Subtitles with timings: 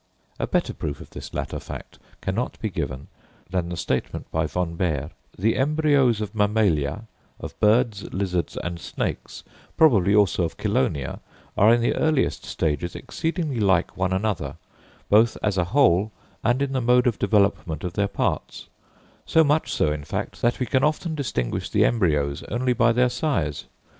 [0.39, 3.07] A better proof of this latter fact cannot be given
[3.51, 7.03] than the statement by Von Baer that "the embryos of mammalia,
[7.39, 9.43] of birds, lizards and snakes,
[9.77, 11.19] probably also of chelonia,
[11.55, 14.55] are in the earliest states exceedingly like one another,
[15.07, 16.11] both as a whole
[16.43, 18.69] and in the mode of development of their parts;
[19.27, 23.07] so much so, in fact, that we can often distinguish the embryos only by their
[23.07, 23.65] size.